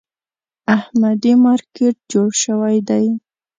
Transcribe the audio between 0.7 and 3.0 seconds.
احمدي مارکېټ جوړ شوی